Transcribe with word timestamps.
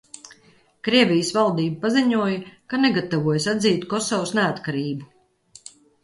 Krievijas 0.85 1.27
valdība 1.33 1.83
paziņoja, 1.83 2.39
ka 2.73 2.79
negatavojas 2.85 3.45
atzīt 3.51 3.85
Kosovas 3.91 4.33
neatkarību. 4.39 5.77